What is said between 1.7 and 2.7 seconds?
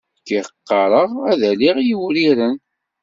l yiwriren.